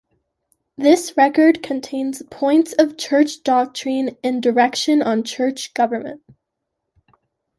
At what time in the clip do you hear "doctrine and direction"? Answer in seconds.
3.43-5.03